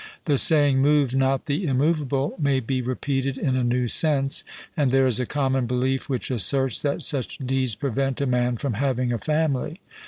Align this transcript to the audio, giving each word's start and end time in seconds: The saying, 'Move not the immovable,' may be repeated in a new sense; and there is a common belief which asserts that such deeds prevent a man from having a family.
The 0.25 0.39
saying, 0.39 0.79
'Move 0.79 1.13
not 1.15 1.45
the 1.45 1.67
immovable,' 1.67 2.33
may 2.39 2.59
be 2.59 2.81
repeated 2.81 3.37
in 3.37 3.55
a 3.55 3.63
new 3.63 3.87
sense; 3.87 4.43
and 4.75 4.89
there 4.89 5.05
is 5.05 5.19
a 5.19 5.27
common 5.27 5.67
belief 5.67 6.09
which 6.09 6.31
asserts 6.31 6.81
that 6.81 7.03
such 7.03 7.37
deeds 7.37 7.75
prevent 7.75 8.19
a 8.19 8.25
man 8.25 8.57
from 8.57 8.73
having 8.73 9.13
a 9.13 9.19
family. 9.19 9.79